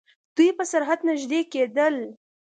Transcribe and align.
دوئ 0.35 0.49
په 0.57 0.63
سرعت 0.71 0.99
نژدې 1.09 1.41
کېدل. 1.53 1.95